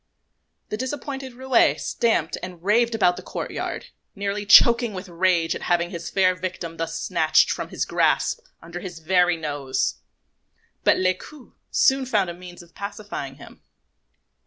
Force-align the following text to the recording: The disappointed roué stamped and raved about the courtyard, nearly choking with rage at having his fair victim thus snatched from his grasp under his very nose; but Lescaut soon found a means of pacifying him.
The 0.69 0.77
disappointed 0.77 1.33
roué 1.33 1.79
stamped 1.79 2.35
and 2.41 2.63
raved 2.63 2.95
about 2.95 3.17
the 3.17 3.21
courtyard, 3.21 3.91
nearly 4.15 4.47
choking 4.47 4.95
with 4.95 5.07
rage 5.07 5.53
at 5.53 5.61
having 5.61 5.91
his 5.91 6.09
fair 6.09 6.33
victim 6.33 6.77
thus 6.77 6.99
snatched 6.99 7.51
from 7.51 7.69
his 7.69 7.85
grasp 7.85 8.39
under 8.63 8.79
his 8.79 8.97
very 8.97 9.37
nose; 9.37 9.99
but 10.83 10.97
Lescaut 10.97 11.53
soon 11.69 12.07
found 12.07 12.31
a 12.31 12.33
means 12.33 12.63
of 12.63 12.73
pacifying 12.73 13.35
him. 13.35 13.61